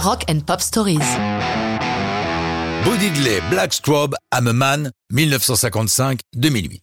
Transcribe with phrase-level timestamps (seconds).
[0.00, 0.98] Rock and Pop Stories.
[2.84, 6.80] Bo Diddley, Black Strobe, Hammerman, 1955-2008.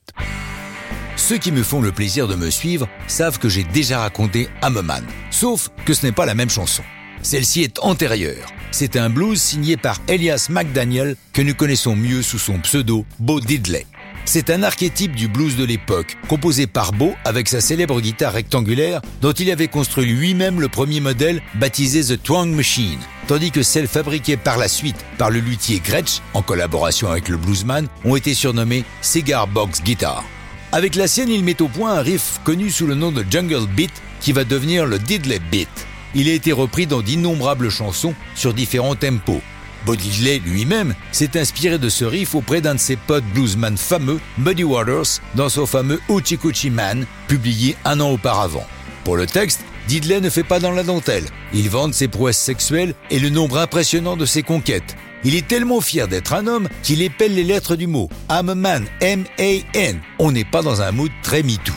[1.15, 5.05] Ceux qui me font le plaisir de me suivre savent que j'ai déjà raconté Hammerman,
[5.31, 6.83] sauf que ce n'est pas la même chanson.
[7.21, 8.47] Celle-ci est antérieure.
[8.71, 13.39] C'est un blues signé par Elias McDaniel que nous connaissons mieux sous son pseudo Bo
[13.39, 13.87] Diddley.
[14.27, 19.01] C'est un archétype du blues de l'époque, composé par Bo avec sa célèbre guitare rectangulaire
[19.21, 22.97] dont il avait construit lui-même le premier modèle baptisé The Twang Machine,
[23.27, 27.37] tandis que celles fabriquées par la suite par le luthier Gretsch, en collaboration avec le
[27.37, 30.23] bluesman, ont été surnommées Cigar Box Guitar.
[30.71, 33.67] Avec la sienne, il met au point un riff connu sous le nom de Jungle
[33.67, 35.69] Beat qui va devenir le Diddley Beat.
[36.15, 39.41] Il a été repris dans d'innombrables chansons sur différents tempos.
[39.85, 44.63] Bodiley lui-même s'est inspiré de ce riff auprès d'un de ses potes bluesman fameux, Muddy
[44.63, 48.65] Waters, dans son fameux Uchi Man, publié un an auparavant.
[49.03, 51.25] Pour le texte, Diddley ne fait pas dans la dentelle.
[51.53, 54.95] Il vante ses prouesses sexuelles et le nombre impressionnant de ses conquêtes.
[55.23, 58.09] Il est tellement fier d'être un homme qu'il épelle les lettres du mot.
[58.29, 59.99] I'm a man, M-A-N.
[60.19, 61.73] On n'est pas dans un mood très MeToo.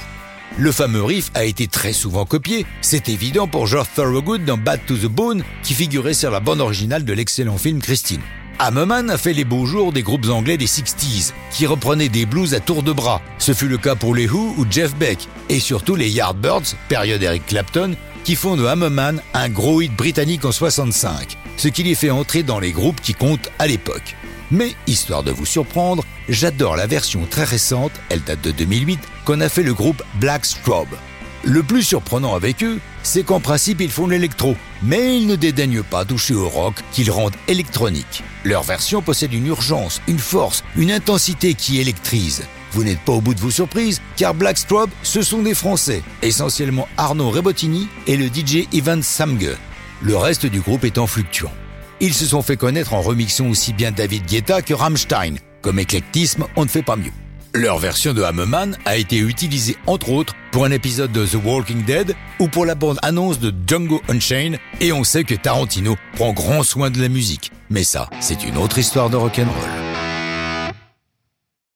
[0.61, 4.81] Le fameux riff a été très souvent copié, c'est évident pour George Thorogood dans Bad
[4.87, 8.21] to the Bone, qui figurait sur la bande originale de l'excellent film Christine.
[8.59, 12.55] Hammerman a fait les beaux jours des groupes anglais des 60s, qui reprenaient des blues
[12.55, 13.23] à tour de bras.
[13.39, 17.23] Ce fut le cas pour les Who ou Jeff Beck, et surtout les Yardbirds, période
[17.23, 21.95] Eric Clapton, qui font de Hammerman un gros hit britannique en 65, ce qui les
[21.95, 24.17] fait entrer dans les groupes qui comptent à l'époque.
[24.51, 29.41] Mais, histoire de vous surprendre, j'adore la version très récente, elle date de 2008, qu'on
[29.41, 30.97] a fait le groupe Black Strobe.
[31.45, 35.83] Le plus surprenant avec eux, c'est qu'en principe ils font l'électro, mais ils ne dédaignent
[35.83, 38.23] pas toucher au rock qu'ils rendent électronique.
[38.45, 42.43] Leur version possède une urgence, une force, une intensité qui électrise.
[42.73, 46.03] Vous n'êtes pas au bout de vos surprises, car Black Strobe, ce sont des Français,
[46.23, 49.57] essentiellement Arnaud Rebottini et le DJ Ivan Samge.
[50.03, 51.53] Le reste du groupe étant fluctuant.
[52.01, 55.35] Ils se sont fait connaître en remixant aussi bien David Guetta que Rammstein.
[55.63, 57.11] Comme éclectisme, on ne fait pas mieux.
[57.55, 61.85] Leur version de Hammerman a été utilisée entre autres pour un épisode de The Walking
[61.85, 66.33] Dead ou pour la bande annonce de Django Unchained et on sait que Tarantino prend
[66.33, 67.51] grand soin de la musique.
[67.69, 69.88] Mais ça, c'est une autre histoire de rock'n'roll.